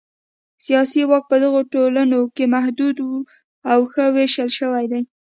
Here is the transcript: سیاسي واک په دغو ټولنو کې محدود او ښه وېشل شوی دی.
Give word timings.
سیاسي 0.65 1.01
واک 1.09 1.23
په 1.31 1.37
دغو 1.43 1.61
ټولنو 1.73 2.19
کې 2.35 2.43
محدود 2.55 2.97
او 3.71 3.79
ښه 3.91 4.05
وېشل 4.15 4.49
شوی 4.59 4.85
دی. 4.91 5.01